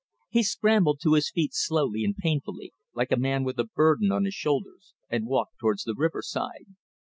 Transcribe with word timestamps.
He 0.29 0.41
scrambled 0.41 0.99
to 1.03 1.13
his 1.13 1.29
feet 1.29 1.51
slowly 1.53 2.03
and 2.03 2.17
painfully, 2.17 2.73
like 2.95 3.11
a 3.11 3.17
man 3.21 3.43
with 3.43 3.59
a 3.59 3.65
burden 3.65 4.11
on 4.11 4.23
his 4.25 4.33
shoulders, 4.33 4.95
and 5.11 5.27
walked 5.27 5.59
towards 5.59 5.83
the 5.83 5.93
riverside. 5.95 6.65